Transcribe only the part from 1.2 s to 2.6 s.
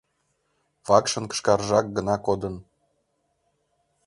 кышкаржак гына кодын.